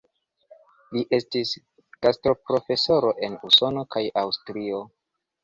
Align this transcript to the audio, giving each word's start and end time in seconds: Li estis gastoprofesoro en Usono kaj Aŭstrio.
Li 0.95 1.03
estis 1.17 1.51
gastoprofesoro 2.07 3.13
en 3.29 3.37
Usono 3.51 3.85
kaj 3.97 4.05
Aŭstrio. 4.25 4.83